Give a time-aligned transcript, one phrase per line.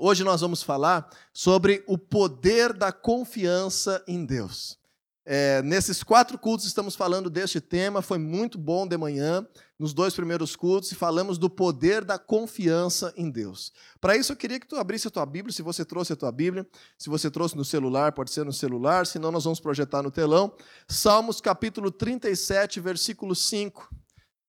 [0.00, 4.78] Hoje nós vamos falar sobre o poder da confiança em Deus.
[5.26, 9.44] É, nesses quatro cultos estamos falando deste tema, foi muito bom de manhã,
[9.76, 13.72] nos dois primeiros cultos, e falamos do poder da confiança em Deus.
[14.00, 16.30] Para isso, eu queria que tu abrisse a tua Bíblia, se você trouxe a tua
[16.30, 16.64] Bíblia,
[16.96, 20.54] se você trouxe no celular, pode ser no celular, senão nós vamos projetar no telão.
[20.86, 23.92] Salmos capítulo 37, versículo 5.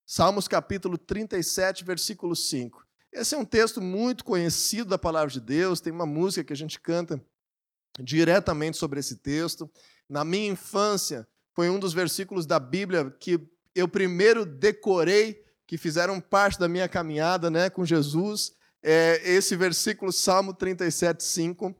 [0.06, 2.89] Salmos capítulo 37, versículo 5.
[3.12, 6.56] Esse é um texto muito conhecido da palavra de Deus, tem uma música que a
[6.56, 7.20] gente canta
[7.98, 9.68] diretamente sobre esse texto.
[10.08, 13.40] Na minha infância, foi um dos versículos da Bíblia que
[13.74, 18.52] eu primeiro decorei, que fizeram parte da minha caminhada né, com Jesus.
[18.82, 21.74] É esse versículo, Salmo 37, 5.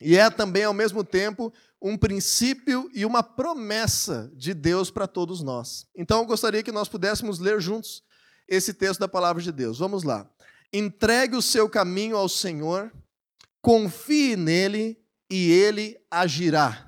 [0.00, 5.42] E é também, ao mesmo tempo, um princípio e uma promessa de Deus para todos
[5.42, 5.86] nós.
[5.94, 8.02] Então, eu gostaria que nós pudéssemos ler juntos
[8.48, 9.78] esse texto da palavra de Deus.
[9.78, 10.28] Vamos lá.
[10.72, 12.92] Entregue o seu caminho ao Senhor,
[13.60, 16.86] confie nele e ele agirá.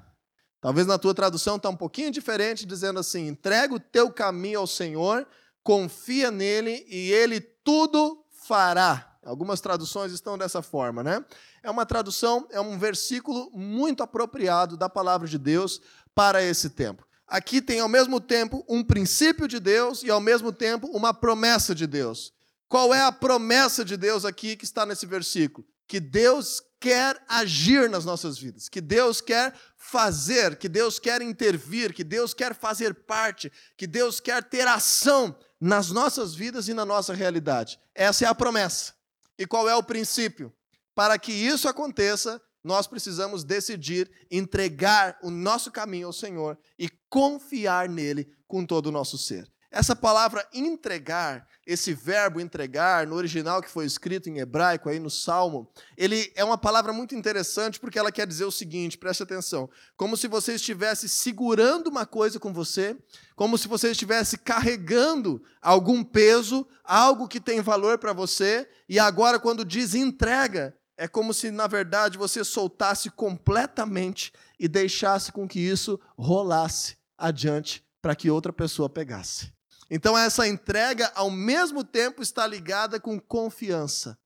[0.61, 4.67] Talvez na tua tradução está um pouquinho diferente, dizendo assim: entrega o teu caminho ao
[4.67, 5.27] Senhor,
[5.63, 9.17] confia nele e ele tudo fará.
[9.25, 11.25] Algumas traduções estão dessa forma, né?
[11.63, 15.81] É uma tradução, é um versículo muito apropriado da palavra de Deus
[16.15, 20.53] para esse tempo aqui tem ao mesmo tempo um princípio de Deus e ao mesmo
[20.53, 22.31] tempo uma promessa de Deus.
[22.73, 25.69] Qual é a promessa de Deus aqui que está nesse versículo?
[25.87, 31.93] Que Deus quer agir nas nossas vidas, que Deus quer fazer, que Deus quer intervir,
[31.93, 36.87] que Deus quer fazer parte, que Deus quer ter ação nas nossas vidas e na
[36.87, 37.79] nossa realidade.
[37.95, 38.95] Essa é a promessa.
[39.39, 40.51] E qual é o princípio?
[40.95, 47.87] Para que isso aconteça, nós precisamos decidir entregar o nosso caminho ao Senhor e confiar
[47.87, 49.52] nele com todo o nosso ser.
[49.75, 55.09] Essa palavra entregar, esse verbo entregar, no original que foi escrito em hebraico aí no
[55.09, 59.71] Salmo, ele é uma palavra muito interessante porque ela quer dizer o seguinte, preste atenção,
[59.97, 62.95] como se você estivesse segurando uma coisa com você,
[63.35, 69.41] como se você estivesse carregando algum peso, algo que tem valor para você, e agora
[69.41, 75.61] quando diz entrega, é como se, na verdade, você soltasse completamente e deixasse com que
[75.61, 79.52] isso rolasse adiante para que outra pessoa pegasse.
[79.95, 84.17] Então, essa entrega, ao mesmo tempo, está ligada com confiança,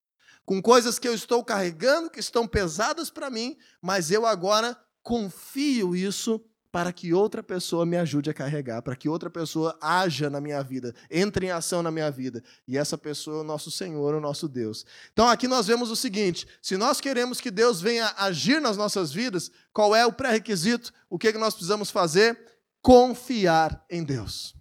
[0.45, 5.97] com coisas que eu estou carregando, que estão pesadas para mim, mas eu agora confio
[5.97, 6.41] isso
[6.71, 10.63] para que outra pessoa me ajude a carregar, para que outra pessoa haja na minha
[10.63, 12.45] vida, entre em ação na minha vida.
[12.69, 14.87] E essa pessoa é o nosso Senhor, o nosso Deus.
[15.13, 19.13] Então aqui nós vemos o seguinte: se nós queremos que Deus venha agir nas nossas
[19.13, 20.93] vidas, qual é o pré-requisito?
[21.11, 22.39] O que, é que nós precisamos fazer?
[22.81, 24.56] Confiar em Deus.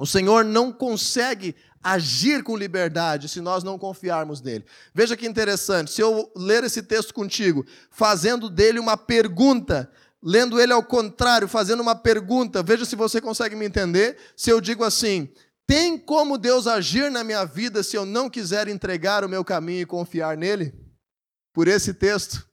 [0.00, 4.64] O Senhor não consegue agir com liberdade se nós não confiarmos nele.
[4.94, 9.90] Veja que interessante, se eu ler esse texto contigo, fazendo dele uma pergunta,
[10.22, 14.16] lendo ele ao contrário, fazendo uma pergunta, veja se você consegue me entender.
[14.34, 15.28] Se eu digo assim:
[15.66, 19.82] tem como Deus agir na minha vida se eu não quiser entregar o meu caminho
[19.82, 20.74] e confiar nele?
[21.52, 22.48] Por esse texto.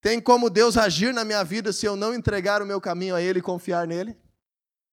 [0.00, 3.22] Tem como Deus agir na minha vida se eu não entregar o meu caminho a
[3.22, 4.16] Ele e confiar nele?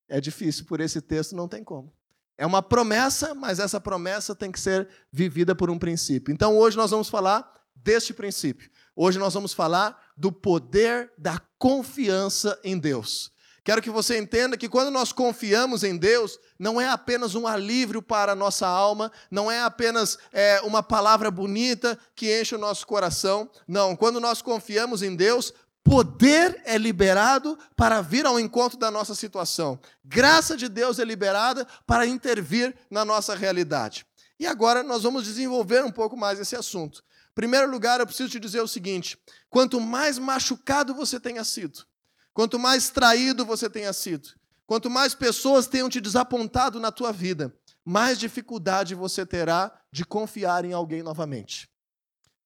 [0.09, 1.93] É difícil, por esse texto não tem como.
[2.37, 6.33] É uma promessa, mas essa promessa tem que ser vivida por um princípio.
[6.33, 8.69] Então hoje nós vamos falar deste princípio.
[8.95, 13.31] Hoje nós vamos falar do poder da confiança em Deus.
[13.63, 18.01] Quero que você entenda que quando nós confiamos em Deus, não é apenas um alívio
[18.01, 22.87] para a nossa alma, não é apenas é, uma palavra bonita que enche o nosso
[22.87, 23.49] coração.
[23.67, 25.53] Não, quando nós confiamos em Deus,
[25.89, 29.79] poder é liberado para vir ao encontro da nossa situação.
[30.05, 34.05] Graça de Deus é liberada para intervir na nossa realidade.
[34.39, 37.03] E agora nós vamos desenvolver um pouco mais esse assunto
[37.39, 39.17] primeiro lugar, eu preciso te dizer o seguinte:
[39.49, 41.85] quanto mais machucado você tenha sido,
[42.33, 44.27] quanto mais traído você tenha sido,
[44.67, 50.65] quanto mais pessoas tenham te desapontado na tua vida, mais dificuldade você terá de confiar
[50.65, 51.68] em alguém novamente.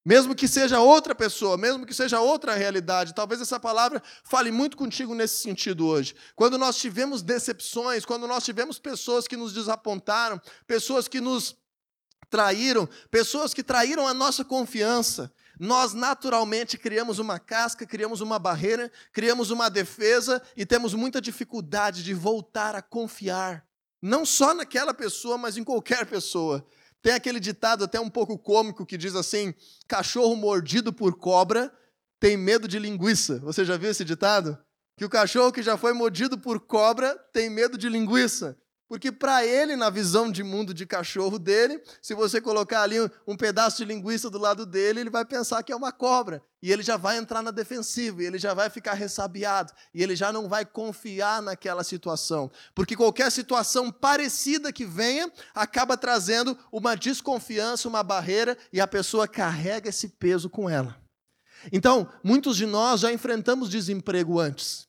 [0.06, 4.76] Mesmo que seja outra pessoa, mesmo que seja outra realidade, talvez essa palavra fale muito
[4.76, 6.14] contigo nesse sentido hoje.
[6.35, 11.55] Quando nós tivemos decepções, quando nós tivemos pessoas que nos desapontaram, pessoas que nos
[12.29, 18.91] traíram, pessoas que traíram a nossa confiança, nós naturalmente criamos uma casca, criamos uma barreira,
[19.14, 23.66] criamos uma defesa e temos muita dificuldade de voltar a confiar.
[24.02, 26.66] Não só naquela pessoa, mas em qualquer pessoa.
[27.03, 29.53] Tem aquele ditado até um pouco cômico que diz assim:
[29.88, 31.72] cachorro mordido por cobra
[32.17, 33.40] tem medo de linguiça.
[33.40, 34.58] Você já viu esse ditado?
[34.96, 38.58] Que o cachorro que já foi mordido por cobra tem medo de linguiça.
[38.93, 42.97] Porque para ele, na visão de mundo de cachorro dele, se você colocar ali
[43.28, 46.43] um pedaço de linguiça do lado dele, ele vai pensar que é uma cobra.
[46.61, 50.16] E ele já vai entrar na defensiva, e ele já vai ficar ressabiado, e ele
[50.16, 52.51] já não vai confiar naquela situação.
[52.75, 59.28] Porque qualquer situação parecida que venha, acaba trazendo uma desconfiança, uma barreira, e a pessoa
[59.28, 60.96] carrega esse peso com ela.
[61.72, 64.87] Então, muitos de nós já enfrentamos desemprego antes.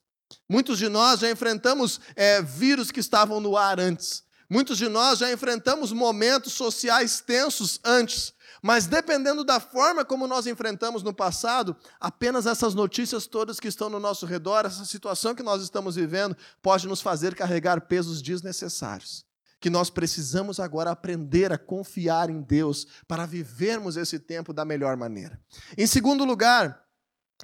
[0.49, 4.23] Muitos de nós já enfrentamos é, vírus que estavam no ar antes.
[4.49, 8.33] Muitos de nós já enfrentamos momentos sociais tensos antes.
[8.63, 13.91] Mas dependendo da forma como nós enfrentamos no passado, apenas essas notícias todas que estão
[13.91, 19.25] no nosso redor, essa situação que nós estamos vivendo, pode nos fazer carregar pesos desnecessários.
[19.61, 24.97] Que nós precisamos agora aprender a confiar em Deus para vivermos esse tempo da melhor
[24.97, 25.41] maneira.
[25.77, 26.85] Em segundo lugar,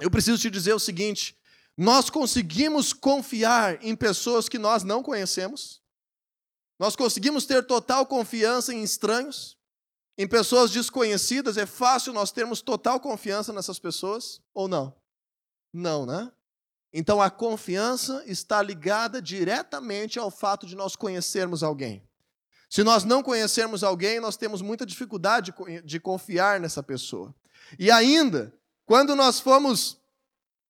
[0.00, 1.37] eu preciso te dizer o seguinte:
[1.80, 5.80] nós conseguimos confiar em pessoas que nós não conhecemos?
[6.78, 9.56] Nós conseguimos ter total confiança em estranhos?
[10.18, 11.56] Em pessoas desconhecidas?
[11.56, 14.42] É fácil nós termos total confiança nessas pessoas?
[14.52, 14.94] Ou não?
[15.72, 16.30] Não, né?
[16.92, 22.06] Então a confiança está ligada diretamente ao fato de nós conhecermos alguém.
[22.68, 27.34] Se nós não conhecermos alguém, nós temos muita dificuldade de confiar nessa pessoa.
[27.78, 28.52] E ainda,
[28.84, 30.00] quando nós fomos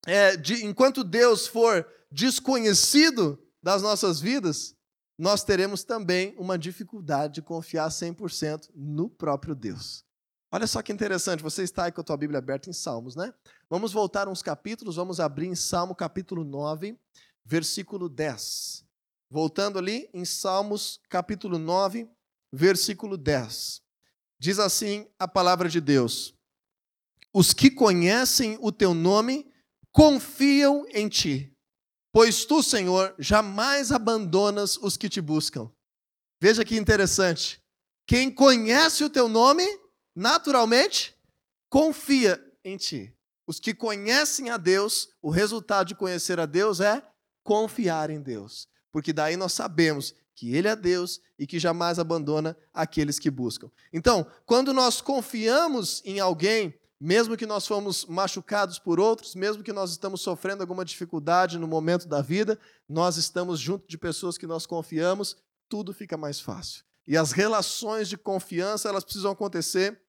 [0.06, 4.74] é, de, enquanto Deus for desconhecido das nossas vidas,
[5.18, 10.04] nós teremos também uma dificuldade de confiar 100% no próprio Deus.
[10.50, 13.32] Olha só que interessante, você está aí com a tua Bíblia aberta em Salmos, né?
[13.68, 16.98] Vamos voltar uns capítulos, vamos abrir em Salmo capítulo 9,
[17.44, 18.84] versículo 10.
[19.30, 22.08] Voltando ali em Salmos capítulo 9,
[22.52, 23.80] versículo 10.
[24.40, 26.34] Diz assim a palavra de Deus:
[27.32, 29.52] Os que conhecem o teu nome
[29.92, 31.52] confiam em ti,
[32.12, 35.70] pois tu, Senhor, jamais abandonas os que te buscam.
[36.40, 37.60] Veja que interessante.
[38.06, 39.64] Quem conhece o teu nome,
[40.16, 41.14] naturalmente,
[41.68, 43.14] confia em ti.
[43.46, 47.02] Os que conhecem a Deus, o resultado de conhecer a Deus é
[47.44, 48.68] confiar em Deus.
[48.92, 53.70] Porque daí nós sabemos que Ele é Deus e que jamais abandona aqueles que buscam.
[53.92, 59.72] Então, quando nós confiamos em alguém, mesmo que nós fomos machucados por outros, mesmo que
[59.72, 64.46] nós estamos sofrendo alguma dificuldade no momento da vida, nós estamos junto de pessoas que
[64.46, 65.36] nós confiamos,
[65.68, 66.84] tudo fica mais fácil.
[67.06, 70.00] E as relações de confiança, elas precisam acontecer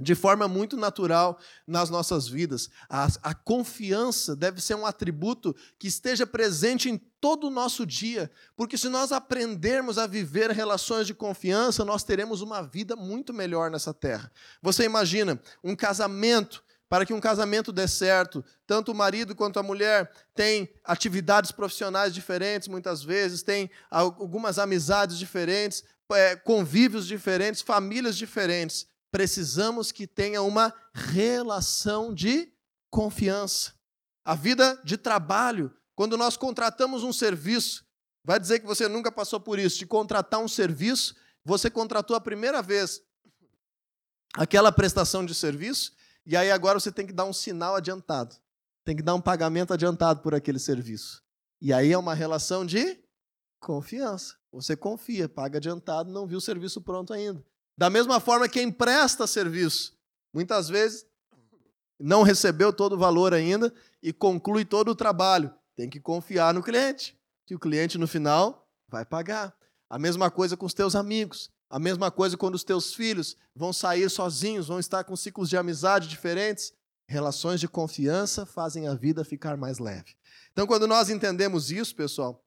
[0.00, 2.70] de forma muito natural nas nossas vidas.
[2.88, 8.30] A, a, confiança deve ser um atributo que esteja presente em todo o nosso dia,
[8.56, 13.70] porque se nós aprendermos a viver relações de confiança, nós teremos uma vida muito melhor
[13.70, 14.30] nessa terra.
[14.62, 16.66] Você imagina um casamento.
[16.90, 22.14] Para que um casamento dê certo, tanto o marido quanto a mulher têm atividades profissionais
[22.14, 30.42] diferentes, muitas vezes, têm algumas amizades diferentes, é, convívios diferentes, famílias diferentes precisamos que tenha
[30.42, 32.52] uma relação de
[32.90, 33.74] confiança.
[34.24, 37.86] A vida de trabalho, quando nós contratamos um serviço,
[38.24, 42.20] vai dizer que você nunca passou por isso, de contratar um serviço, você contratou a
[42.20, 43.02] primeira vez
[44.34, 45.92] aquela prestação de serviço,
[46.26, 48.36] e aí agora você tem que dar um sinal adiantado.
[48.84, 51.22] Tem que dar um pagamento adiantado por aquele serviço.
[51.60, 53.02] E aí é uma relação de
[53.60, 54.36] confiança.
[54.52, 57.44] Você confia, paga adiantado, não viu o serviço pronto ainda.
[57.78, 59.96] Da mesma forma, quem presta serviço,
[60.34, 61.06] muitas vezes
[61.96, 65.54] não recebeu todo o valor ainda e conclui todo o trabalho.
[65.76, 69.56] Tem que confiar no cliente, que o cliente no final vai pagar.
[69.88, 71.52] A mesma coisa com os teus amigos.
[71.70, 75.56] A mesma coisa quando os teus filhos vão sair sozinhos, vão estar com ciclos de
[75.56, 76.72] amizade diferentes.
[77.06, 80.16] Relações de confiança fazem a vida ficar mais leve.
[80.50, 82.44] Então, quando nós entendemos isso, pessoal,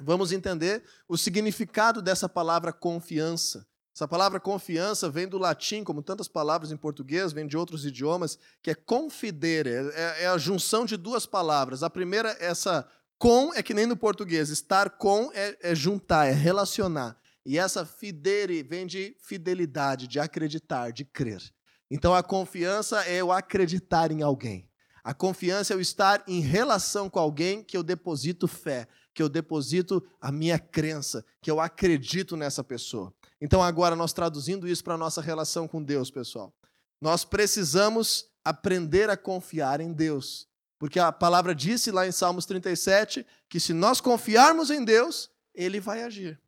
[0.00, 3.66] vamos entender o significado dessa palavra confiança.
[4.00, 8.38] Essa palavra confiança vem do latim, como tantas palavras em português, vem de outros idiomas,
[8.62, 11.82] que é confidere, é, é a junção de duas palavras.
[11.82, 12.88] A primeira, essa
[13.18, 17.14] com, é que nem no português, estar com é, é juntar, é relacionar.
[17.44, 21.42] E essa fidere vem de fidelidade, de acreditar, de crer.
[21.90, 24.66] Então a confiança é eu acreditar em alguém.
[25.04, 29.28] A confiança é eu estar em relação com alguém que eu deposito fé, que eu
[29.28, 33.12] deposito a minha crença, que eu acredito nessa pessoa.
[33.40, 36.52] Então, agora, nós traduzindo isso para a nossa relação com Deus, pessoal,
[37.00, 40.48] nós precisamos aprender a confiar em Deus.
[40.78, 45.80] Porque a palavra disse lá em Salmos 37 que se nós confiarmos em Deus, Ele
[45.80, 46.40] vai agir.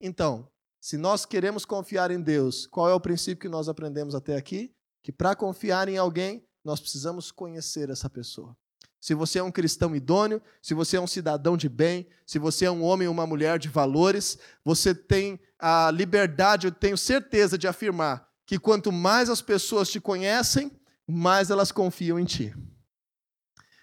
[0.00, 0.48] Então,
[0.80, 4.74] se nós queremos confiar em Deus, qual é o princípio que nós aprendemos até aqui?
[5.02, 8.56] Que para confiar em alguém, nós precisamos conhecer essa pessoa.
[9.04, 12.64] Se você é um cristão idôneo, se você é um cidadão de bem, se você
[12.64, 17.58] é um homem ou uma mulher de valores, você tem a liberdade, eu tenho certeza
[17.58, 20.72] de afirmar que quanto mais as pessoas te conhecem,
[21.06, 22.54] mais elas confiam em ti.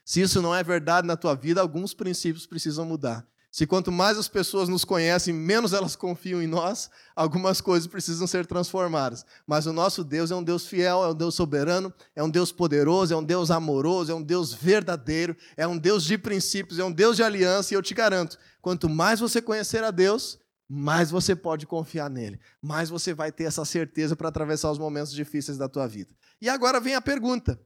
[0.03, 3.23] Se isso não é verdade na tua vida, alguns princípios precisam mudar.
[3.51, 8.25] Se quanto mais as pessoas nos conhecem, menos elas confiam em nós, algumas coisas precisam
[8.25, 9.25] ser transformadas.
[9.45, 12.49] Mas o nosso Deus é um Deus fiel, é um Deus soberano, é um Deus
[12.49, 16.83] poderoso, é um Deus amoroso, é um Deus verdadeiro, é um Deus de princípios, é
[16.85, 21.11] um Deus de aliança, e eu te garanto, quanto mais você conhecer a Deus, mais
[21.11, 25.57] você pode confiar nele, mais você vai ter essa certeza para atravessar os momentos difíceis
[25.57, 26.15] da tua vida.
[26.41, 27.59] E agora vem a pergunta: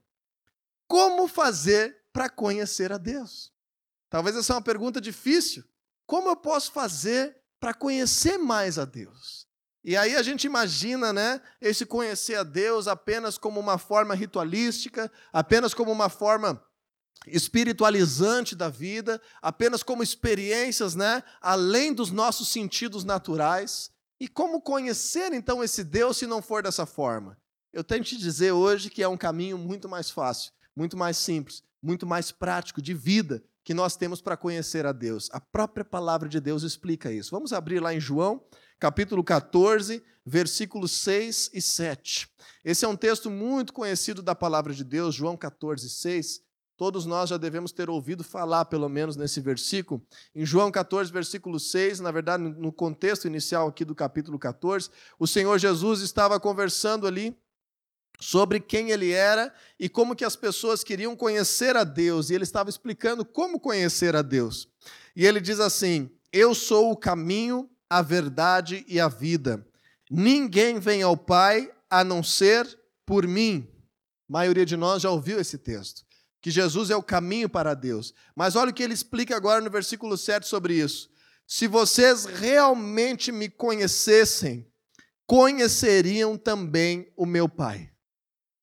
[0.88, 3.54] como fazer para conhecer a Deus?
[4.10, 5.64] Talvez essa é uma pergunta difícil,
[6.06, 9.46] como eu posso fazer para conhecer mais a Deus?
[9.84, 15.12] E aí a gente imagina, né, esse conhecer a Deus apenas como uma forma ritualística,
[15.32, 16.60] apenas como uma forma
[17.28, 23.92] espiritualizante da vida, apenas como experiências, né, além dos nossos sentidos naturais.
[24.20, 27.38] E como conhecer então esse Deus se não for dessa forma?
[27.72, 31.18] Eu tenho que te dizer hoje que é um caminho muito mais fácil, muito mais
[31.18, 35.28] simples, muito mais prático de vida que nós temos para conhecer a Deus.
[35.34, 37.32] A própria palavra de Deus explica isso.
[37.32, 38.44] Vamos abrir lá em João,
[38.80, 42.30] capítulo 14, versículos 6 e 7.
[42.64, 46.42] Esse é um texto muito conhecido da palavra de Deus, João 14, 6.
[46.78, 50.06] Todos nós já devemos ter ouvido falar, pelo menos, nesse versículo.
[50.36, 55.26] Em João 14, versículo 6, na verdade, no contexto inicial aqui do capítulo 14, o
[55.26, 57.36] Senhor Jesus estava conversando ali
[58.26, 62.44] sobre quem ele era e como que as pessoas queriam conhecer a Deus, e ele
[62.44, 64.68] estava explicando como conhecer a Deus.
[65.16, 69.66] E ele diz assim: Eu sou o caminho, a verdade e a vida.
[70.10, 72.68] Ninguém vem ao Pai a não ser
[73.06, 73.70] por mim.
[74.28, 76.04] A maioria de nós já ouviu esse texto,
[76.42, 78.12] que Jesus é o caminho para Deus.
[78.36, 81.12] Mas olha o que ele explica agora no versículo 7 sobre isso.
[81.46, 84.68] Se vocês realmente me conhecessem,
[85.28, 87.95] conheceriam também o meu Pai.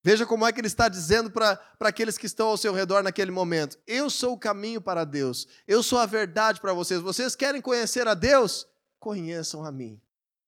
[0.05, 3.31] Veja como é que ele está dizendo para aqueles que estão ao seu redor naquele
[3.31, 7.01] momento: Eu sou o caminho para Deus, eu sou a verdade para vocês.
[7.01, 8.67] Vocês querem conhecer a Deus?
[8.99, 10.01] Conheçam a mim.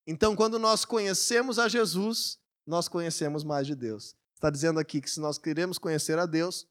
[0.07, 4.17] Então, quando nós conhecemos a Jesus, nós conhecemos mais de Deus.
[4.35, 6.67] Está dizendo aqui que se nós queremos conhecer a Deus,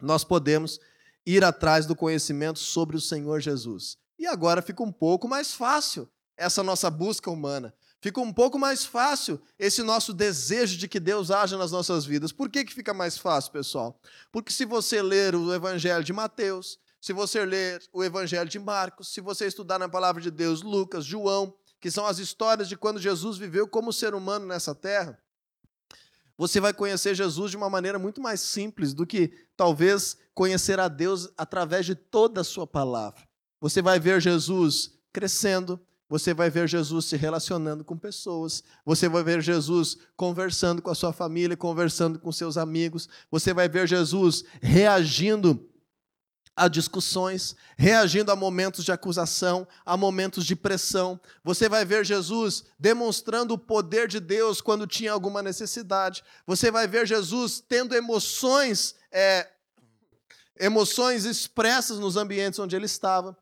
[0.00, 0.78] nós podemos
[1.26, 3.98] ir atrás do conhecimento sobre o Senhor Jesus.
[4.18, 7.74] E agora fica um pouco mais fácil essa nossa busca humana.
[8.04, 12.32] Fica um pouco mais fácil esse nosso desejo de que Deus haja nas nossas vidas.
[12.32, 13.98] Por que, que fica mais fácil, pessoal?
[14.30, 19.08] Porque se você ler o Evangelho de Mateus, se você ler o Evangelho de Marcos,
[19.08, 23.00] se você estudar na palavra de Deus Lucas, João, que são as histórias de quando
[23.00, 25.18] Jesus viveu como ser humano nessa terra,
[26.36, 30.88] você vai conhecer Jesus de uma maneira muito mais simples do que talvez conhecer a
[30.88, 33.26] Deus através de toda a sua palavra.
[33.62, 39.22] Você vai ver Jesus crescendo, você vai ver Jesus se relacionando com pessoas, você vai
[39.22, 44.44] ver Jesus conversando com a sua família, conversando com seus amigos, você vai ver Jesus
[44.60, 45.68] reagindo
[46.56, 51.18] a discussões, reagindo a momentos de acusação, a momentos de pressão.
[51.42, 56.22] Você vai ver Jesus demonstrando o poder de Deus quando tinha alguma necessidade.
[56.46, 59.48] Você vai ver Jesus tendo emoções, é,
[60.56, 63.36] emoções expressas nos ambientes onde ele estava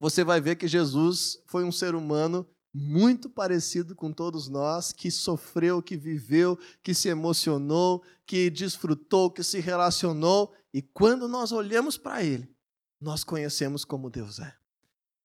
[0.00, 5.10] você vai ver que Jesus foi um ser humano muito parecido com todos nós, que
[5.10, 11.98] sofreu, que viveu, que se emocionou, que desfrutou, que se relacionou, e quando nós olhamos
[11.98, 12.48] para ele,
[13.00, 14.54] nós conhecemos como Deus é.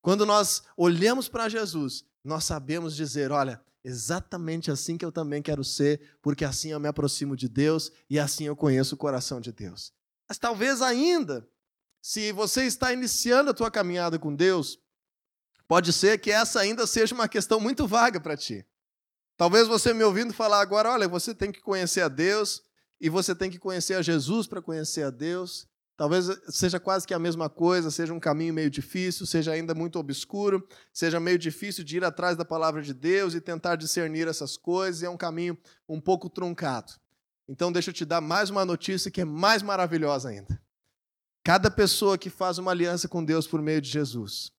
[0.02, 5.64] Quando nós olhamos para Jesus, nós sabemos dizer: olha, exatamente assim que eu também quero
[5.64, 9.52] ser, porque assim eu me aproximo de Deus e assim eu conheço o coração de
[9.52, 9.94] Deus.
[10.28, 11.48] Mas talvez ainda
[12.08, 14.78] se você está iniciando a tua caminhada com Deus,
[15.68, 18.64] pode ser que essa ainda seja uma questão muito vaga para ti.
[19.36, 22.62] Talvez você me ouvindo falar agora, olha, você tem que conhecer a Deus
[23.02, 25.68] e você tem que conhecer a Jesus para conhecer a Deus.
[25.98, 29.98] Talvez seja quase que a mesma coisa, seja um caminho meio difícil, seja ainda muito
[29.98, 34.56] obscuro, seja meio difícil de ir atrás da palavra de Deus e tentar discernir essas
[34.56, 35.58] coisas, é um caminho
[35.90, 36.94] um pouco truncado.
[37.50, 40.64] Então, deixa eu te dar mais uma notícia que é mais maravilhosa ainda.
[41.46, 44.52] Cada pessoa que faz uma aliança com Deus por meio de Jesus,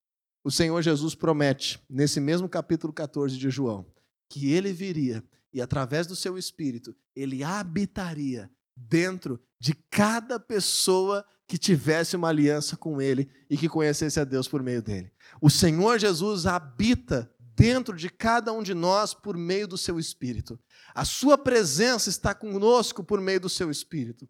[0.44, 3.84] o Senhor Jesus promete, nesse mesmo capítulo 14 de João,
[4.30, 11.58] que ele viria e, através do seu espírito, ele habitaria dentro de cada pessoa que
[11.58, 15.10] tivesse uma aliança com ele e que conhecesse a Deus por meio dele.
[15.40, 20.56] O Senhor Jesus habita dentro de cada um de nós por meio do seu espírito.
[20.94, 24.28] A sua presença está conosco por meio do seu espírito.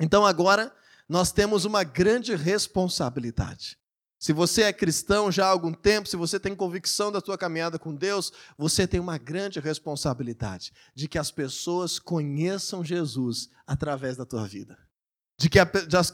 [0.00, 0.74] Então agora
[1.12, 3.76] nós temos uma grande responsabilidade.
[4.18, 7.78] Se você é cristão já há algum tempo, se você tem convicção da sua caminhada
[7.78, 14.24] com Deus, você tem uma grande responsabilidade de que as pessoas conheçam Jesus através da
[14.24, 14.78] tua vida
[15.42, 15.58] de que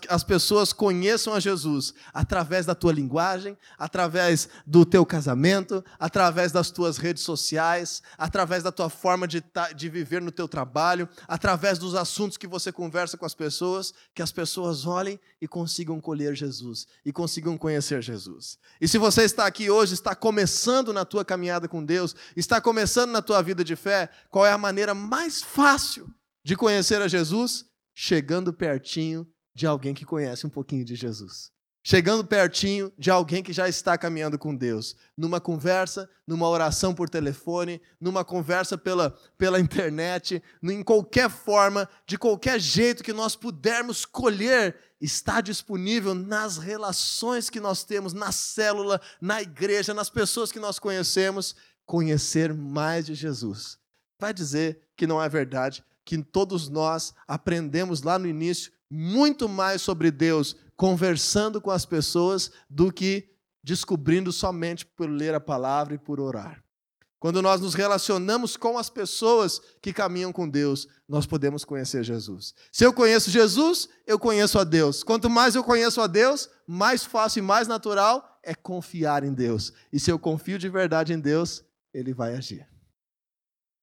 [0.09, 6.71] as pessoas conheçam a Jesus através da tua linguagem, através do teu casamento, através das
[6.71, 9.45] tuas redes sociais, através da tua forma de,
[9.77, 14.23] de viver no teu trabalho, através dos assuntos que você conversa com as pessoas, que
[14.23, 18.59] as pessoas olhem e consigam colher Jesus e consigam conhecer Jesus.
[18.81, 23.11] E se você está aqui hoje, está começando na tua caminhada com Deus, está começando
[23.11, 26.09] na tua vida de fé, qual é a maneira mais fácil
[26.43, 27.68] de conhecer a Jesus?
[28.01, 31.51] Chegando pertinho de alguém que conhece um pouquinho de Jesus.
[31.83, 34.95] Chegando pertinho de alguém que já está caminhando com Deus.
[35.17, 42.17] Numa conversa, numa oração por telefone, numa conversa pela, pela internet, em qualquer forma, de
[42.17, 49.01] qualquer jeito que nós pudermos colher, está disponível nas relações que nós temos, na célula,
[49.21, 53.77] na igreja, nas pessoas que nós conhecemos, conhecer mais de Jesus.
[54.21, 59.83] Vai dizer que não é verdade, que todos nós aprendemos lá no início muito mais
[59.83, 63.29] sobre Deus conversando com as pessoas do que
[63.63, 66.65] descobrindo somente por ler a palavra e por orar.
[67.21, 72.55] Quando nós nos relacionamos com as pessoas que caminham com Deus, nós podemos conhecer Jesus.
[72.73, 75.03] Se eu conheço Jesus, eu conheço a Deus.
[75.03, 79.75] Quanto mais eu conheço a Deus, mais fácil e mais natural é confiar em Deus.
[79.93, 81.63] E se eu confio de verdade em Deus,
[81.93, 82.67] Ele vai agir.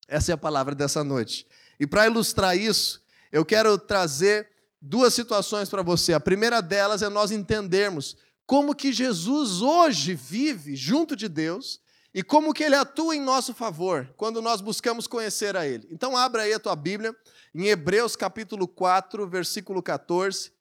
[0.08, 1.48] Essa é a palavra dessa noite.
[1.80, 4.50] E para ilustrar isso, eu quero trazer
[4.82, 6.14] duas situações para você.
[6.14, 8.16] A primeira delas é nós entendermos
[8.46, 11.82] como que Jesus hoje vive junto de Deus
[12.14, 15.88] e como que ele atua em nosso favor quando nós buscamos conhecer a ele.
[15.92, 17.16] Então abra aí a tua Bíblia
[17.54, 20.54] em Hebreus capítulo 4, versículo 14.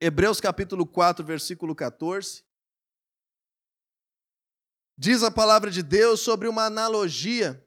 [0.00, 2.44] Hebreus capítulo 4, versículo 14.
[4.98, 7.65] Diz a palavra de Deus sobre uma analogia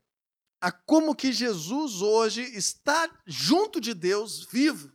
[0.62, 4.92] a como que Jesus hoje está junto de Deus, vivo,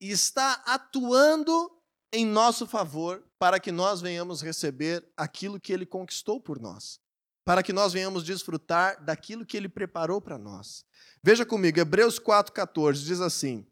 [0.00, 1.70] e está atuando
[2.12, 7.00] em nosso favor para que nós venhamos receber aquilo que ele conquistou por nós,
[7.44, 10.84] para que nós venhamos desfrutar daquilo que ele preparou para nós.
[11.22, 13.66] Veja comigo, Hebreus 4,14 diz assim: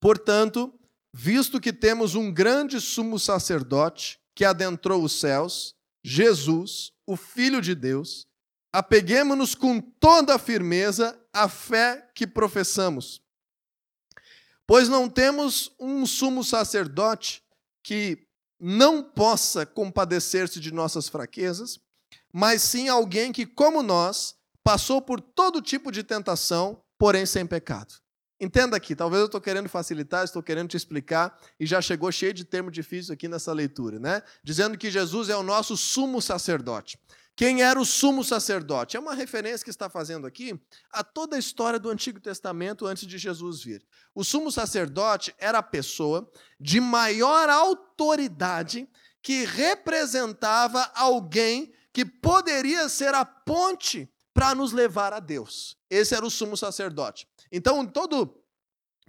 [0.00, 0.78] Portanto,
[1.12, 7.74] visto que temos um grande sumo sacerdote que adentrou os céus, Jesus, o Filho de
[7.74, 8.26] Deus,
[8.74, 13.22] apeguemos-nos com toda a firmeza à fé que professamos.
[14.66, 17.40] Pois não temos um sumo sacerdote
[17.84, 18.26] que
[18.58, 21.78] não possa compadecer-se de nossas fraquezas,
[22.32, 24.34] mas sim alguém que, como nós,
[24.64, 27.94] passou por todo tipo de tentação, porém sem pecado.
[28.40, 32.34] Entenda aqui, talvez eu estou querendo facilitar, estou querendo te explicar, e já chegou cheio
[32.34, 34.22] de termo difícil aqui nessa leitura, né?
[34.42, 36.98] Dizendo que Jesus é o nosso sumo sacerdote.
[37.36, 38.96] Quem era o sumo sacerdote?
[38.96, 40.58] É uma referência que está fazendo aqui
[40.92, 43.84] a toda a história do Antigo Testamento antes de Jesus vir.
[44.14, 48.88] O sumo sacerdote era a pessoa de maior autoridade
[49.20, 55.76] que representava alguém que poderia ser a ponte para nos levar a Deus.
[55.90, 57.26] Esse era o sumo sacerdote.
[57.56, 58.44] Então, todo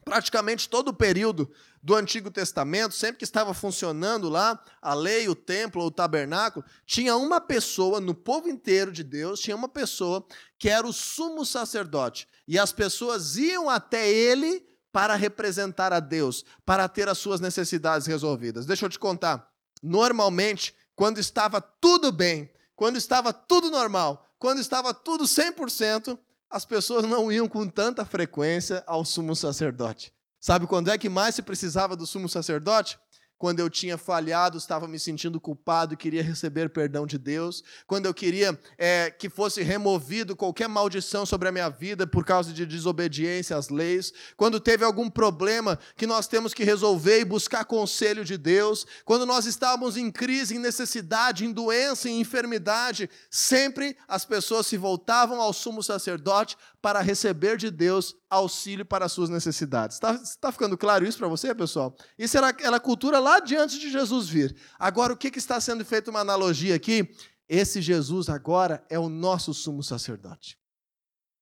[0.04, 5.34] praticamente todo o período do Antigo Testamento, sempre que estava funcionando lá a lei, o
[5.34, 10.24] templo, o tabernáculo, tinha uma pessoa no povo inteiro de Deus, tinha uma pessoa
[10.60, 12.28] que era o sumo sacerdote.
[12.48, 18.06] E as pessoas iam até ele para representar a Deus, para ter as suas necessidades
[18.06, 18.68] resolvidas.
[18.68, 19.50] Deixa eu te contar.
[19.82, 26.18] Normalmente, quando estava tudo bem, quando estava tudo normal, quando estava tudo 100%,
[26.56, 30.14] as pessoas não iam com tanta frequência ao sumo sacerdote.
[30.40, 32.98] Sabe quando é que mais se precisava do sumo sacerdote?
[33.38, 38.06] Quando eu tinha falhado, estava me sentindo culpado e queria receber perdão de Deus, quando
[38.06, 42.66] eu queria é, que fosse removido qualquer maldição sobre a minha vida por causa de
[42.66, 48.24] desobediência às leis, quando teve algum problema que nós temos que resolver e buscar conselho
[48.24, 54.26] de Deus, quando nós estávamos em crise, em necessidade, em doença, em enfermidade, sempre as
[54.26, 59.96] pessoas se voltavam ao sumo sacerdote para receber de Deus auxílio para as suas necessidades.
[59.96, 61.98] Está tá ficando claro isso para você, pessoal?
[62.16, 64.56] Isso era, era cultura lá diante de Jesus vir.
[64.78, 67.10] Agora, o que, que está sendo feito uma analogia aqui?
[67.50, 70.60] Esse Jesus agora é o nosso sumo sacerdote.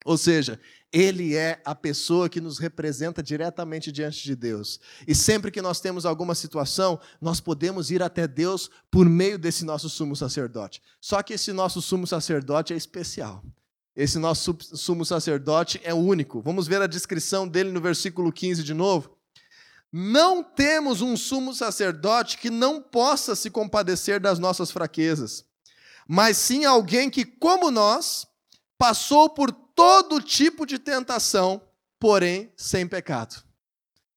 [0.06, 0.58] Ou seja,
[0.94, 4.80] ele é a pessoa que nos representa diretamente diante de Deus.
[5.06, 9.66] E sempre que nós temos alguma situação, nós podemos ir até Deus por meio desse
[9.66, 10.82] nosso sumo sacerdote.
[11.02, 13.44] Só que esse nosso sumo sacerdote é especial.
[13.96, 16.42] Esse nosso sumo sacerdote é único.
[16.42, 19.16] Vamos ver a descrição dele no versículo 15 de novo.
[19.92, 25.46] Não temos um sumo sacerdote que não possa se compadecer das nossas fraquezas,
[26.08, 28.26] mas sim alguém que, como nós,
[28.76, 31.62] passou por todo tipo de tentação,
[32.00, 33.44] porém sem pecado.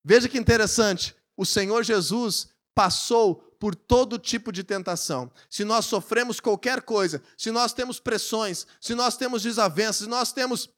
[0.03, 5.31] Veja que interessante, o Senhor Jesus passou por todo tipo de tentação.
[5.49, 10.33] Se nós sofremos qualquer coisa, se nós temos pressões, se nós temos desavenças, se nós
[10.33, 10.71] temos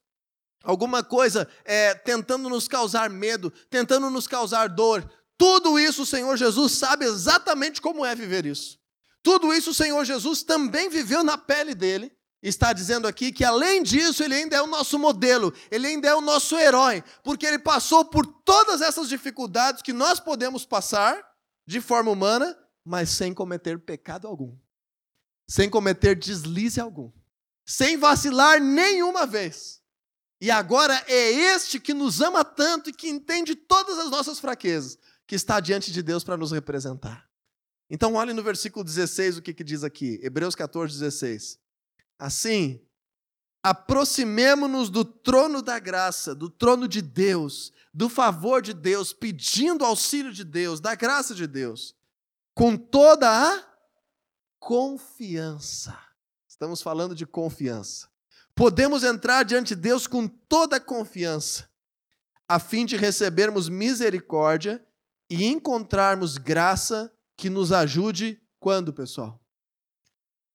[0.63, 6.35] alguma coisa é, tentando nos causar medo, tentando nos causar dor, tudo isso o Senhor
[6.37, 8.77] Jesus sabe exatamente como é viver isso.
[9.23, 12.11] Tudo isso o Senhor Jesus também viveu na pele dele.
[12.41, 16.15] Está dizendo aqui que, além disso, ele ainda é o nosso modelo, ele ainda é
[16.15, 21.21] o nosso herói, porque ele passou por todas essas dificuldades que nós podemos passar
[21.67, 22.57] de forma humana,
[22.89, 24.57] mas sem cometer pecado algum,
[25.47, 27.11] sem cometer deslize algum,
[27.63, 29.79] sem vacilar nenhuma vez.
[30.41, 34.97] E agora é este que nos ama tanto e que entende todas as nossas fraquezas,
[35.27, 37.29] que está diante de Deus para nos representar.
[37.91, 41.59] Então, olhe no versículo 16 o que, que diz aqui, Hebreus 14, 16.
[42.17, 42.83] Assim,
[43.61, 50.33] aproximemo-nos do trono da graça, do trono de Deus, do favor de Deus, pedindo auxílio
[50.33, 51.98] de Deus, da graça de Deus,
[52.59, 53.65] com toda a
[54.59, 55.97] confiança.
[56.45, 58.09] Estamos falando de confiança.
[58.53, 61.69] Podemos entrar diante de Deus com toda a confiança,
[62.49, 64.85] a fim de recebermos misericórdia
[65.29, 69.41] e encontrarmos graça que nos ajude quando, pessoal?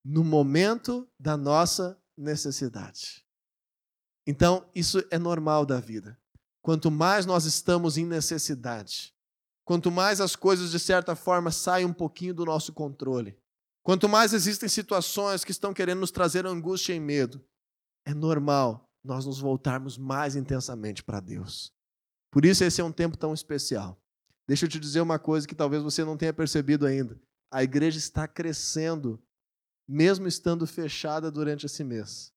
[0.03, 3.25] No momento da nossa necessidade.
[4.27, 6.19] Então, isso é normal da vida.
[6.61, 9.14] Quanto mais nós estamos em necessidade,
[9.65, 13.35] quanto mais as coisas, de certa forma, saem um pouquinho do nosso controle,
[13.83, 17.43] quanto mais existem situações que estão querendo nos trazer angústia e medo,
[18.05, 21.73] é normal nós nos voltarmos mais intensamente para Deus.
[22.31, 23.99] Por isso, esse é um tempo tão especial.
[24.47, 27.19] Deixa eu te dizer uma coisa que talvez você não tenha percebido ainda.
[27.51, 29.19] A igreja está crescendo,
[29.87, 32.31] mesmo estando fechada durante esse mês.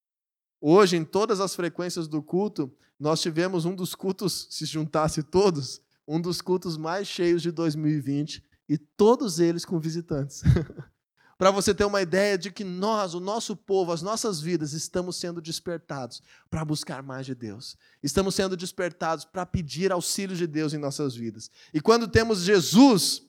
[0.61, 5.81] Hoje, em todas as frequências do culto, nós tivemos um dos cultos, se juntasse todos,
[6.09, 10.43] um dos cultos mais cheios de 2020 e todos eles com visitantes.
[11.37, 15.17] para você ter uma ideia de que nós, o nosso povo, as nossas vidas, estamos
[15.17, 17.77] sendo despertados para buscar mais de Deus.
[18.03, 21.51] Estamos sendo despertados para pedir auxílio de Deus em nossas vidas.
[21.75, 23.23] E quando temos Jesus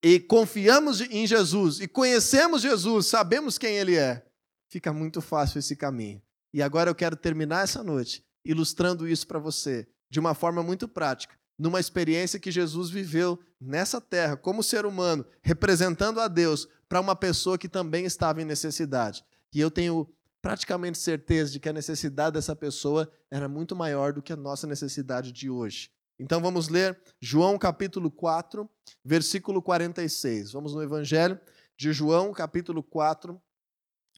[0.00, 4.24] e confiamos em Jesus e conhecemos Jesus, sabemos quem Ele é,
[4.68, 6.22] fica muito fácil esse caminho.
[6.54, 10.86] E agora eu quero terminar essa noite ilustrando isso para você de uma forma muito
[10.88, 17.00] prática numa experiência que Jesus viveu nessa terra, como ser humano, representando a Deus para
[17.00, 19.24] uma pessoa que também estava em necessidade.
[19.54, 20.08] E eu tenho
[20.40, 24.66] praticamente certeza de que a necessidade dessa pessoa era muito maior do que a nossa
[24.66, 25.90] necessidade de hoje.
[26.18, 28.68] Então vamos ler João capítulo 4,
[29.04, 30.52] versículo 46.
[30.52, 31.40] Vamos no Evangelho
[31.76, 33.40] de João, capítulo 4,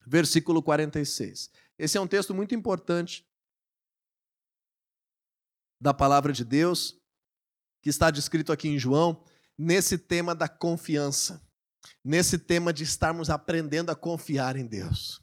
[0.06, 1.50] versículo 46.
[1.78, 3.26] Esse é um texto muito importante
[5.80, 6.98] da palavra de Deus
[7.84, 9.22] que está descrito aqui em João,
[9.58, 11.46] nesse tema da confiança,
[12.02, 15.20] nesse tema de estarmos aprendendo a confiar em Deus.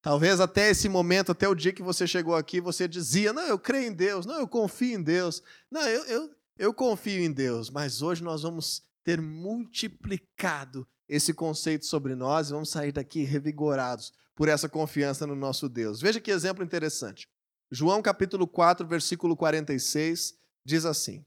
[0.00, 3.58] Talvez até esse momento, até o dia que você chegou aqui, você dizia: Não, eu
[3.58, 7.68] creio em Deus, não, eu confio em Deus, não, eu, eu, eu confio em Deus.
[7.68, 14.10] Mas hoje nós vamos ter multiplicado esse conceito sobre nós e vamos sair daqui revigorados
[14.34, 16.00] por essa confiança no nosso Deus.
[16.00, 17.28] Veja que exemplo interessante.
[17.70, 20.32] João capítulo 4, versículo 46
[20.64, 21.26] diz assim: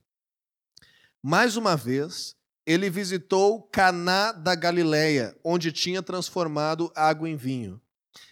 [1.23, 7.81] mais uma vez, ele visitou Caná da Galileia, onde tinha transformado água em vinho.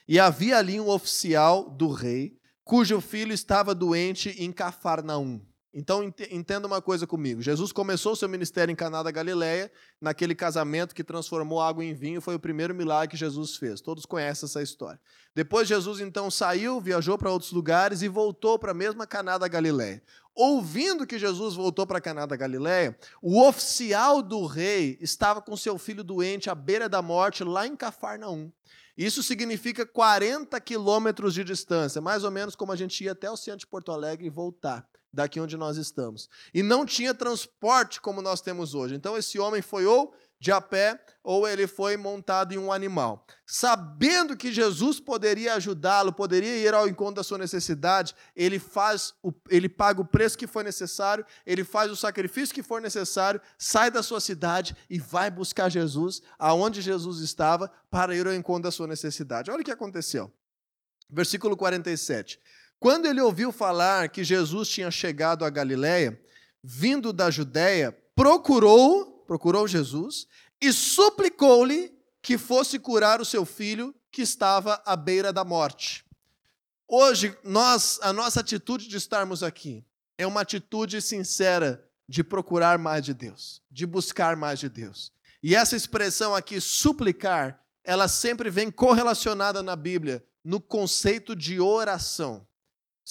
[0.05, 5.41] E havia ali um oficial do rei, cujo filho estava doente em Cafarnaum.
[5.73, 7.41] Então entenda uma coisa comigo.
[7.41, 12.19] Jesus começou seu ministério em Caná da Galileia, naquele casamento que transformou água em vinho,
[12.19, 13.79] foi o primeiro milagre que Jesus fez.
[13.79, 14.99] Todos conhecem essa história.
[15.33, 19.47] Depois Jesus então saiu, viajou para outros lugares e voltou para a mesma Caná da
[19.47, 20.03] Galileia.
[20.33, 25.77] Ouvindo que Jesus voltou para Caná da Galileia, o oficial do rei estava com seu
[25.77, 28.51] filho doente à beira da morte lá em Cafarnaum.
[28.97, 33.37] Isso significa 40 quilômetros de distância, mais ou menos como a gente ia até o
[33.37, 36.29] centro de Porto Alegre e voltar daqui onde nós estamos.
[36.53, 38.95] E não tinha transporte como nós temos hoje.
[38.95, 43.27] Então esse homem foi ou de a pé ou ele foi montado em um animal.
[43.45, 49.31] Sabendo que Jesus poderia ajudá-lo, poderia ir ao encontro da sua necessidade, ele faz o,
[49.51, 53.91] ele paga o preço que for necessário, ele faz o sacrifício que for necessário, sai
[53.91, 58.71] da sua cidade e vai buscar Jesus aonde Jesus estava para ir ao encontro da
[58.71, 59.51] sua necessidade.
[59.51, 60.33] Olha o que aconteceu.
[61.07, 62.39] Versículo 47.
[62.79, 66.19] Quando ele ouviu falar que Jesus tinha chegado a Galiléia,
[66.63, 70.27] vindo da Judéia, procurou, procurou Jesus
[70.59, 76.05] e suplicou-lhe que fosse curar o seu filho que estava à beira da morte.
[76.87, 79.85] Hoje, nós, a nossa atitude de estarmos aqui
[80.17, 85.11] é uma atitude sincera de procurar mais de Deus, de buscar mais de Deus.
[85.41, 92.45] E essa expressão aqui, suplicar, ela sempre vem correlacionada na Bíblia no conceito de oração.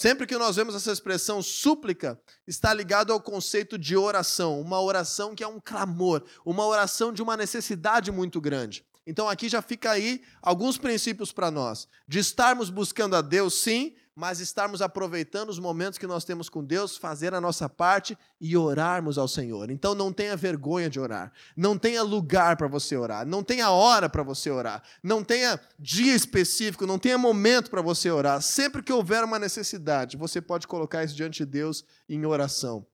[0.00, 5.34] Sempre que nós vemos essa expressão súplica, está ligado ao conceito de oração, uma oração
[5.34, 8.82] que é um clamor, uma oração de uma necessidade muito grande.
[9.06, 13.94] Então aqui já fica aí alguns princípios para nós, de estarmos buscando a Deus, sim,
[14.20, 18.54] mas estarmos aproveitando os momentos que nós temos com Deus, fazer a nossa parte e
[18.54, 19.70] orarmos ao Senhor.
[19.70, 24.11] Então não tenha vergonha de orar, não tenha lugar para você orar, não tenha hora
[24.11, 28.42] para você orar, não tenha dia específico, não tenha momento para você orar.
[28.42, 32.87] Sempre que houver uma necessidade, você pode colocar isso diante de Deus em oração.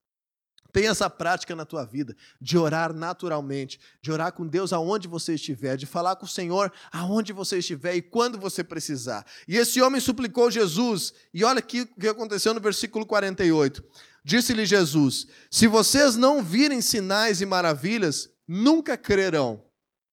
[0.76, 5.32] Tenha essa prática na tua vida de orar naturalmente, de orar com Deus aonde você
[5.32, 9.24] estiver, de falar com o Senhor aonde você estiver e quando você precisar.
[9.48, 13.82] E esse homem suplicou Jesus, e olha aqui o que aconteceu no versículo 48.
[14.22, 19.64] Disse-lhe Jesus: Se vocês não virem sinais e maravilhas, nunca crerão.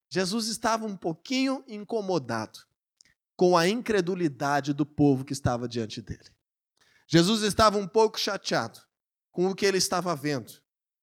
[0.10, 2.60] Jesus estava um pouquinho incomodado
[3.36, 6.32] com a incredulidade do povo que estava diante dele.
[7.06, 8.80] Jesus estava um pouco chateado
[9.34, 10.54] com o que ele estava vendo.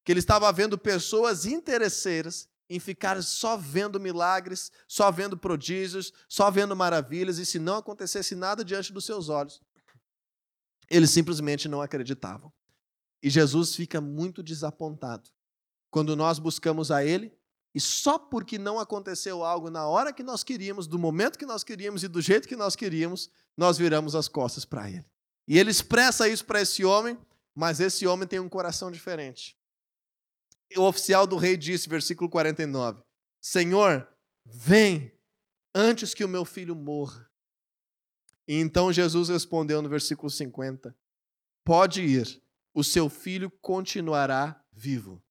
[0.02, 6.50] Que ele estava vendo pessoas interesseiras em ficar só vendo milagres, só vendo prodígios, só
[6.50, 9.60] vendo maravilhas, e se não acontecesse nada diante dos seus olhos,
[10.88, 12.50] eles simplesmente não acreditavam.
[13.20, 15.28] E Jesus fica muito desapontado
[15.90, 17.36] quando nós buscamos a Ele
[17.74, 21.62] e só porque não aconteceu algo na hora que nós queríamos, do momento que nós
[21.62, 25.04] queríamos e do jeito que nós queríamos, nós viramos as costas para Ele.
[25.46, 27.18] E ele expressa isso para esse homem
[27.54, 29.56] mas esse homem tem um coração diferente.
[30.76, 33.02] O oficial do rei disse, versículo 49,
[33.40, 34.08] Senhor,
[34.44, 35.12] vem
[35.74, 37.28] antes que o meu filho morra.
[38.46, 40.96] E então Jesus respondeu no versículo 50,
[41.64, 42.42] Pode ir,
[42.74, 45.22] o seu filho continuará vivo.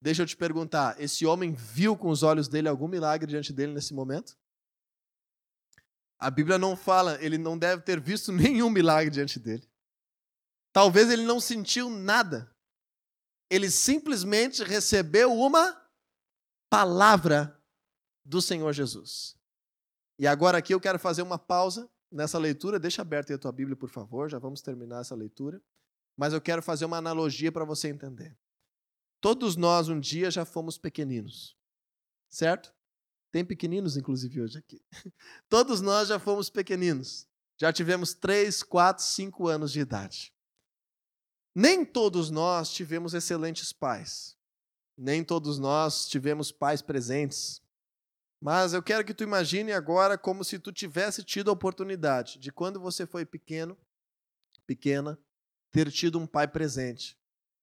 [0.00, 3.72] Deixa eu te perguntar, esse homem viu com os olhos dele algum milagre diante dele
[3.72, 4.36] nesse momento?
[6.18, 9.68] A Bíblia não fala, ele não deve ter visto nenhum milagre diante dele.
[10.76, 12.54] Talvez ele não sentiu nada.
[13.48, 15.74] Ele simplesmente recebeu uma
[16.68, 17.58] palavra
[18.22, 19.38] do Senhor Jesus.
[20.18, 22.78] E agora aqui eu quero fazer uma pausa nessa leitura.
[22.78, 24.28] Deixa aberta a tua Bíblia, por favor.
[24.28, 25.62] Já vamos terminar essa leitura.
[26.14, 28.36] Mas eu quero fazer uma analogia para você entender.
[29.18, 31.56] Todos nós um dia já fomos pequeninos.
[32.28, 32.70] Certo?
[33.32, 34.84] Tem pequeninos, inclusive, hoje aqui.
[35.48, 37.26] Todos nós já fomos pequeninos.
[37.58, 40.35] Já tivemos 3, 4, 5 anos de idade.
[41.58, 44.36] Nem todos nós tivemos excelentes pais.
[44.94, 47.62] Nem todos nós tivemos pais presentes.
[48.38, 52.52] Mas eu quero que tu imagine agora como se tu tivesse tido a oportunidade de
[52.52, 53.74] quando você foi pequeno,
[54.66, 55.18] pequena,
[55.72, 57.18] ter tido um pai presente,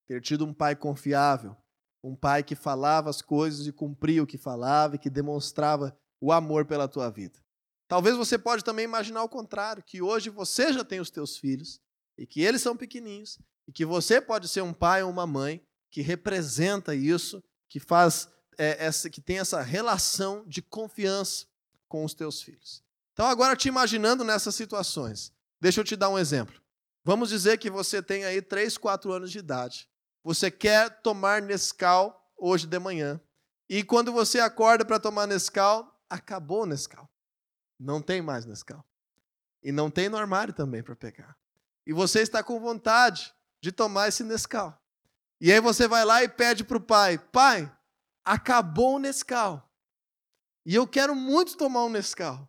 [0.08, 1.56] ter tido um pai confiável,
[2.04, 6.32] um pai que falava as coisas e cumpria o que falava e que demonstrava o
[6.32, 7.40] amor pela tua vida.
[7.88, 11.80] Talvez você pode também imaginar o contrário, que hoje você já tem os teus filhos
[12.18, 15.66] e que eles são pequeninhos e que você pode ser um pai ou uma mãe
[15.90, 21.46] que representa isso, que faz é, essa, que tem essa relação de confiança
[21.88, 22.84] com os teus filhos.
[23.14, 26.60] Então, agora te imaginando nessas situações, deixa eu te dar um exemplo.
[27.04, 29.90] Vamos dizer que você tem aí 3, 4 anos de idade.
[30.24, 33.20] Você quer tomar Nescau hoje de manhã.
[33.70, 37.10] E quando você acorda para tomar Nescau, acabou o Nescau.
[37.80, 38.84] Não tem mais Nescau.
[39.62, 41.38] E não tem no armário também para pegar.
[41.86, 44.78] E você está com vontade de tomar esse Nescau.
[45.40, 47.74] E aí você vai lá e pede para o pai: Pai,
[48.26, 49.72] acabou o Nescau.
[50.66, 52.46] E eu quero muito tomar um Nescau.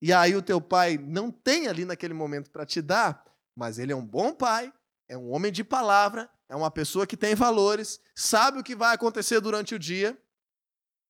[0.00, 3.24] E aí o teu pai não tem ali naquele momento para te dar,
[3.56, 4.72] mas ele é um bom pai,
[5.08, 8.94] é um homem de palavra, é uma pessoa que tem valores, sabe o que vai
[8.94, 10.16] acontecer durante o dia.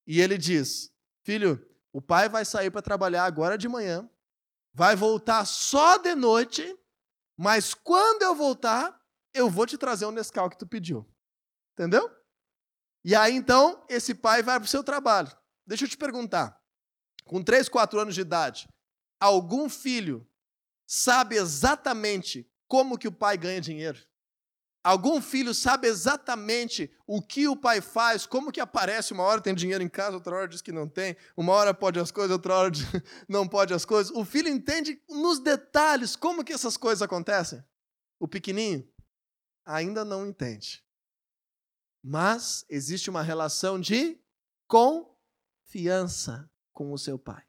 [0.06, 0.90] E ele diz:
[1.22, 4.08] Filho, o pai vai sair para trabalhar agora de manhã,
[4.72, 6.74] vai voltar só de noite,
[7.36, 8.95] mas quando eu voltar,
[9.36, 11.06] eu vou te trazer o Nescau que tu pediu.
[11.74, 12.10] Entendeu?
[13.04, 15.30] E aí então, esse pai vai para o seu trabalho.
[15.66, 16.60] Deixa eu te perguntar.
[17.24, 18.68] Com 3, 4 anos de idade,
[19.20, 20.26] algum filho
[20.86, 24.00] sabe exatamente como que o pai ganha dinheiro?
[24.82, 29.52] Algum filho sabe exatamente o que o pai faz, como que aparece, uma hora tem
[29.52, 32.54] dinheiro em casa, outra hora diz que não tem, uma hora pode as coisas, outra
[32.54, 32.70] hora
[33.28, 34.14] não pode as coisas.
[34.14, 37.62] O filho entende nos detalhes como que essas coisas acontecem.
[38.20, 38.88] O pequenininho
[39.66, 40.82] ainda não entende.
[42.02, 44.18] Mas existe uma relação de
[44.68, 47.44] confiança com o seu pai.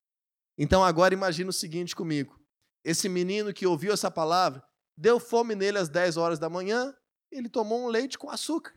[0.57, 2.37] Então agora imagina o seguinte comigo.
[2.83, 4.63] Esse menino que ouviu essa palavra,
[4.97, 6.95] deu fome nele às 10 horas da manhã,
[7.31, 8.73] ele tomou um leite com açúcar.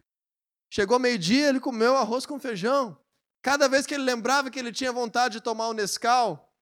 [0.68, 3.00] Chegou meio-dia, ele comeu arroz com feijão.
[3.42, 6.52] Cada vez que ele lembrava que ele tinha vontade de tomar o Nescau,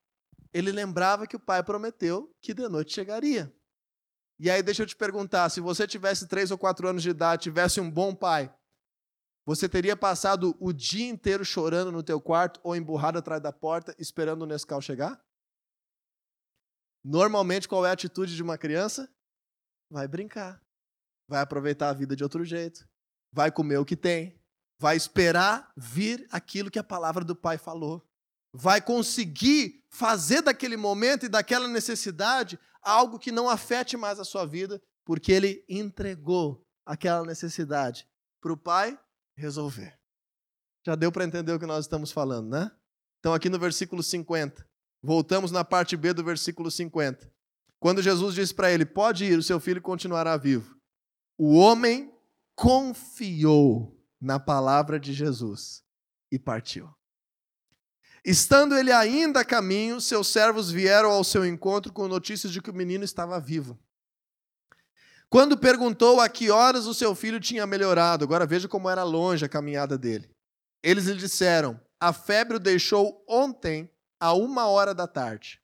[0.53, 3.53] ele lembrava que o pai prometeu que de noite chegaria.
[4.38, 7.42] E aí deixa eu te perguntar, se você tivesse três ou quatro anos de idade,
[7.42, 8.55] tivesse um bom pai,
[9.44, 13.94] você teria passado o dia inteiro chorando no teu quarto ou emburrado atrás da porta
[13.98, 15.20] esperando o Nescau chegar?
[17.05, 19.11] Normalmente, qual é a atitude de uma criança?
[19.90, 20.61] Vai brincar
[21.29, 22.88] vai aproveitar a vida de outro jeito,
[23.31, 24.40] vai comer o que tem,
[24.81, 28.08] vai esperar vir aquilo que a palavra do Pai falou,
[28.61, 34.44] vai conseguir fazer daquele momento e daquela necessidade algo que não afete mais a sua
[34.44, 38.09] vida, porque ele entregou aquela necessidade
[38.40, 38.99] para o Pai
[39.37, 39.97] resolver.
[40.85, 42.71] Já deu para entender o que nós estamos falando, né?
[43.21, 44.66] Então, aqui no versículo 50,
[45.01, 47.33] voltamos na parte B do versículo 50.
[47.79, 50.77] Quando Jesus disse para ele: Pode ir, o seu filho continuará vivo.
[51.37, 52.12] O homem
[52.57, 55.85] confiou na palavra de Jesus
[56.31, 56.98] e partiu.
[58.24, 62.70] Estando ele ainda a caminho, seus servos vieram ao seu encontro com notícias de que
[62.70, 63.78] o menino estava vivo.
[65.31, 69.44] Quando perguntou a que horas o seu filho tinha melhorado, agora veja como era longe
[69.44, 70.31] a caminhada dele.
[70.83, 75.61] Eles lhe disseram: A febre o deixou ontem, a uma hora da tarde.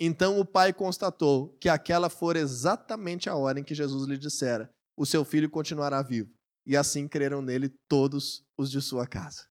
[0.00, 4.72] Então o pai constatou que aquela fora exatamente a hora em que Jesus lhe dissera:
[4.96, 6.32] o seu filho continuará vivo.
[6.66, 9.46] E assim creram nele todos os de sua casa.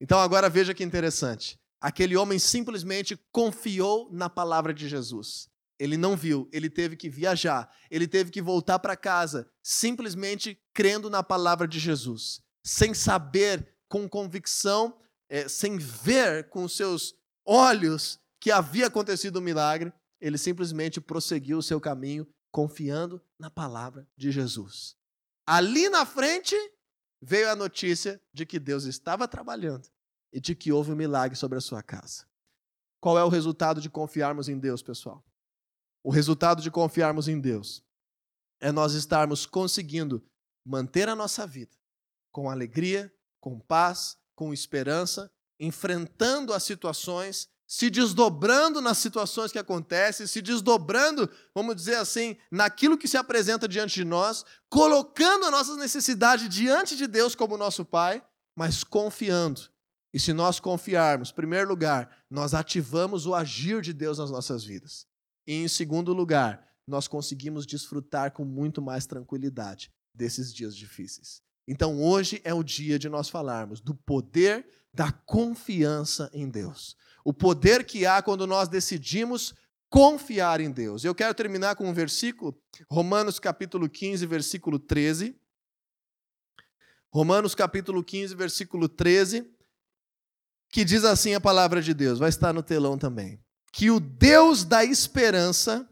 [0.00, 1.58] Então agora veja que interessante.
[1.80, 5.48] Aquele homem simplesmente confiou na palavra de Jesus.
[5.78, 11.10] Ele não viu, ele teve que viajar, ele teve que voltar para casa, simplesmente crendo
[11.10, 18.50] na palavra de Jesus, sem saber com convicção, é, sem ver com seus olhos que
[18.50, 24.30] havia acontecido o um milagre, ele simplesmente prosseguiu o seu caminho confiando na palavra de
[24.30, 24.96] Jesus.
[25.46, 26.56] Ali na frente
[27.20, 29.88] veio a notícia de que Deus estava trabalhando
[30.32, 32.26] e de que houve um milagre sobre a sua casa.
[33.00, 35.24] Qual é o resultado de confiarmos em Deus, pessoal?
[36.02, 37.84] O resultado de confiarmos em Deus
[38.60, 40.24] é nós estarmos conseguindo
[40.64, 41.76] manter a nossa vida
[42.32, 50.26] com alegria, com paz, com esperança, enfrentando as situações se desdobrando nas situações que acontecem,
[50.26, 55.74] se desdobrando, vamos dizer assim, naquilo que se apresenta diante de nós, colocando a nossa
[55.76, 58.24] necessidade diante de Deus como nosso Pai,
[58.56, 59.62] mas confiando.
[60.14, 64.64] E se nós confiarmos, em primeiro lugar, nós ativamos o agir de Deus nas nossas
[64.64, 65.06] vidas.
[65.46, 71.42] E em segundo lugar, nós conseguimos desfrutar com muito mais tranquilidade desses dias difíceis.
[71.68, 74.66] Então hoje é o dia de nós falarmos do poder
[74.96, 79.52] da confiança em Deus o poder que há quando nós decidimos
[79.90, 81.02] confiar em Deus.
[81.02, 82.56] Eu quero terminar com um versículo,
[82.88, 85.36] Romanos capítulo 15, versículo 13.
[87.12, 89.44] Romanos capítulo 15, versículo 13,
[90.70, 93.42] que diz assim a palavra de Deus, vai estar no telão também.
[93.72, 95.88] Que o Deus da esperança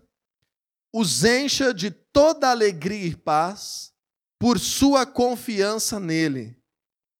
[0.93, 3.93] os encha de toda alegria e paz
[4.38, 6.57] por sua confiança nele,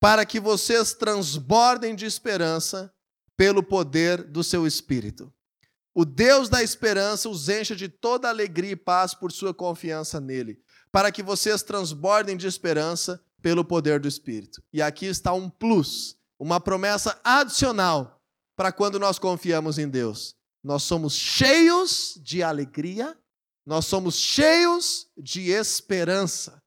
[0.05, 2.93] para que vocês transbordem de esperança
[3.39, 5.33] pelo poder do seu espírito.
[5.95, 10.61] O Deus da esperança os encha de toda alegria e paz por sua confiança nele,
[10.93, 14.63] para que vocês transbordem de esperança pelo poder do espírito.
[14.75, 18.21] E aqui está um plus, uma promessa adicional
[18.55, 20.37] para quando nós confiamos em Deus.
[20.63, 23.17] Nós somos cheios de alegria,
[23.65, 26.63] nós somos cheios de esperança.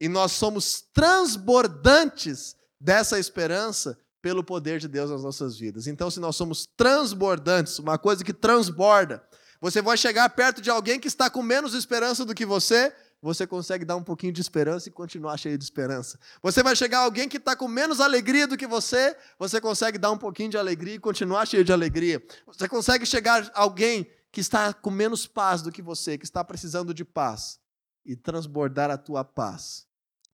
[0.00, 5.86] E nós somos transbordantes dessa esperança pelo poder de Deus nas nossas vidas.
[5.86, 9.24] Então, se nós somos transbordantes, uma coisa que transborda,
[9.58, 13.46] você vai chegar perto de alguém que está com menos esperança do que você, você
[13.46, 16.18] consegue dar um pouquinho de esperança e continuar cheio de esperança.
[16.42, 19.96] Você vai chegar a alguém que está com menos alegria do que você, você consegue
[19.96, 22.22] dar um pouquinho de alegria e continuar cheio de alegria.
[22.46, 26.44] Você consegue chegar a alguém que está com menos paz do que você, que está
[26.44, 27.58] precisando de paz,
[28.04, 29.86] e transbordar a tua paz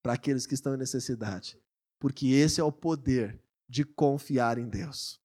[0.02, 1.56] para aqueles que estão em necessidade.
[2.00, 5.20] Porque esse é o poder de confiar em Deus.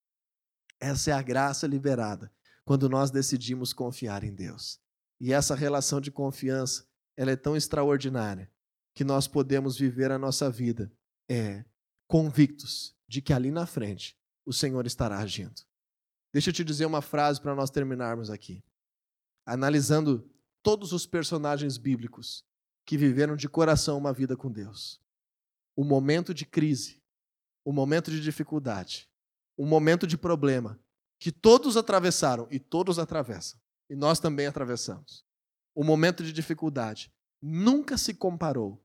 [0.79, 2.31] Essa é a graça liberada
[2.63, 4.79] quando nós decidimos confiar em Deus.
[5.19, 6.85] E essa relação de confiança,
[7.17, 8.51] ela é tão extraordinária
[8.93, 10.91] que nós podemos viver a nossa vida
[11.29, 11.65] é
[12.07, 15.61] convictos de que ali na frente o Senhor estará agindo.
[16.31, 18.63] Deixa eu te dizer uma frase para nós terminarmos aqui.
[19.45, 20.29] Analisando
[20.61, 22.45] todos os personagens bíblicos
[22.85, 25.01] que viveram de coração uma vida com Deus.
[25.75, 27.01] O momento de crise,
[27.63, 29.09] o momento de dificuldade,
[29.57, 30.79] o momento de problema,
[31.19, 33.59] que todos atravessaram e todos atravessam,
[33.89, 35.25] e nós também atravessamos.
[35.73, 37.11] O momento de dificuldade
[37.41, 38.81] nunca se comparou,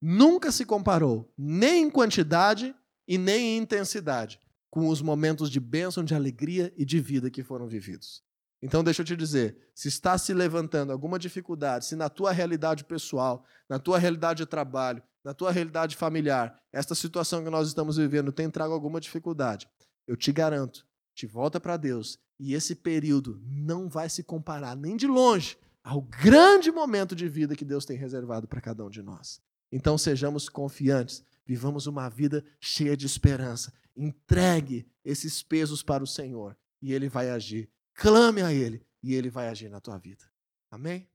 [0.00, 2.74] nunca se comparou, nem em quantidade
[3.08, 7.42] e nem em intensidade, com os momentos de bênção, de alegria e de vida que
[7.42, 8.22] foram vividos.
[8.60, 12.84] Então, deixa eu te dizer: se está se levantando alguma dificuldade, se na tua realidade
[12.84, 17.96] pessoal, na tua realidade de trabalho, na tua realidade familiar, esta situação que nós estamos
[17.96, 19.68] vivendo tem trago alguma dificuldade,
[20.06, 24.96] eu te garanto, te volta para Deus e esse período não vai se comparar nem
[24.96, 29.02] de longe ao grande momento de vida que Deus tem reservado para cada um de
[29.02, 29.40] nós.
[29.72, 33.72] Então, sejamos confiantes, vivamos uma vida cheia de esperança.
[33.96, 39.28] Entregue esses pesos para o Senhor e Ele vai agir Clame a Ele e Ele
[39.28, 40.24] vai agir na tua vida.
[40.70, 41.08] Amém?